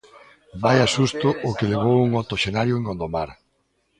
Vaia 0.63 0.85
susto 0.95 1.29
o 1.47 1.49
que 1.57 1.69
levou 1.73 1.97
un 2.05 2.11
octoxenario 2.21 2.73
en 2.75 2.83
Gondomar. 2.87 3.29